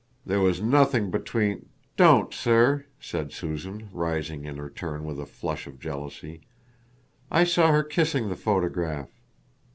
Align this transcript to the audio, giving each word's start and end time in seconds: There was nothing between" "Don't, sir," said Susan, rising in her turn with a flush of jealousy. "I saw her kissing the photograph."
There 0.25 0.39
was 0.41 0.59
nothing 0.63 1.11
between" 1.11 1.69
"Don't, 2.05 2.33
sir," 2.33 2.87
said 2.99 3.31
Susan, 3.31 3.87
rising 3.93 4.45
in 4.45 4.57
her 4.57 4.67
turn 4.67 5.03
with 5.03 5.19
a 5.19 5.27
flush 5.27 5.67
of 5.67 5.79
jealousy. 5.79 6.41
"I 7.29 7.43
saw 7.43 7.71
her 7.71 7.83
kissing 7.83 8.27
the 8.27 8.35
photograph." 8.35 9.09